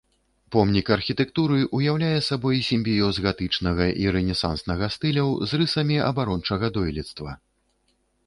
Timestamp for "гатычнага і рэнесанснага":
3.27-4.85